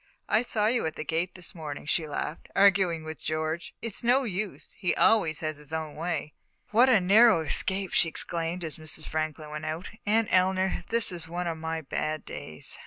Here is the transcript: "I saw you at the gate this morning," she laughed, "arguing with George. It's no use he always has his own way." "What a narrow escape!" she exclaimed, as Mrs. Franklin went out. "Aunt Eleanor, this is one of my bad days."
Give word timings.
"I 0.27 0.41
saw 0.41 0.65
you 0.65 0.87
at 0.87 0.95
the 0.95 1.03
gate 1.03 1.35
this 1.35 1.53
morning," 1.53 1.85
she 1.85 2.07
laughed, 2.07 2.49
"arguing 2.55 3.03
with 3.03 3.21
George. 3.21 3.75
It's 3.83 4.03
no 4.03 4.23
use 4.23 4.73
he 4.75 4.95
always 4.95 5.41
has 5.41 5.57
his 5.57 5.71
own 5.71 5.95
way." 5.95 6.33
"What 6.71 6.89
a 6.89 6.99
narrow 6.99 7.41
escape!" 7.41 7.93
she 7.93 8.09
exclaimed, 8.09 8.63
as 8.63 8.77
Mrs. 8.77 9.05
Franklin 9.07 9.51
went 9.51 9.67
out. 9.67 9.91
"Aunt 10.07 10.29
Eleanor, 10.31 10.85
this 10.89 11.11
is 11.11 11.27
one 11.27 11.45
of 11.45 11.59
my 11.59 11.81
bad 11.81 12.25
days." 12.25 12.79